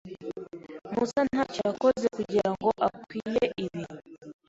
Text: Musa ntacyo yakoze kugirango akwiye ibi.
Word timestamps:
Musa 0.93 1.19
ntacyo 1.29 1.61
yakoze 1.69 2.05
kugirango 2.17 2.69
akwiye 2.87 3.43
ibi. 3.65 3.83